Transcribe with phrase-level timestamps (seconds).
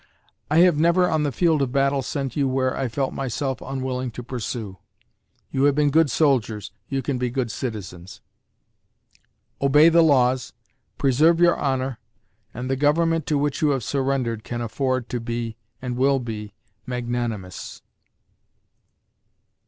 [0.49, 4.09] I have never on the field of battle sent you where I felt myself unwilling
[4.13, 4.79] to pursue.
[5.51, 8.19] You have been good soldiers, you can be good citizens.
[9.61, 10.53] Obey the laws,
[10.97, 11.99] preserve your honor,
[12.51, 16.55] and the government to which you have surrendered can afford to be and will be
[16.87, 17.83] magnanimous.